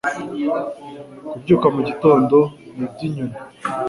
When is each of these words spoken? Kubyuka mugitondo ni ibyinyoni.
Kubyuka 1.31 1.67
mugitondo 1.75 2.37
ni 2.77 2.83
ibyinyoni. 2.87 3.37